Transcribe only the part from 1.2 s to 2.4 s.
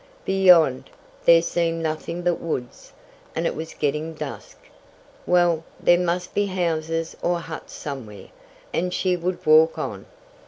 there seemed nothing but